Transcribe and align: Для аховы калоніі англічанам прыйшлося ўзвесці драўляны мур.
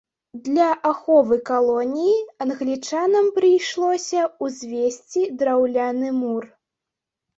Для 0.45 0.69
аховы 0.91 1.37
калоніі 1.49 2.15
англічанам 2.45 3.25
прыйшлося 3.37 4.19
ўзвесці 4.47 5.21
драўляны 5.43 6.09
мур. 6.21 6.43